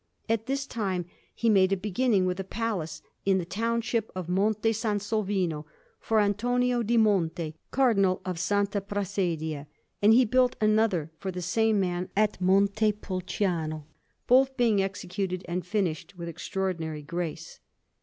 [0.27, 1.05] At this time,
[1.35, 5.67] he made a beginning with a palace in the township of Monte San Sovino,
[5.99, 9.67] for Antonio di Monte, Cardinal of Santa Prassedia;
[10.01, 13.85] and he built another for the same man at Montepulciano,
[14.25, 17.59] both being executed and finished with extraordinary grace.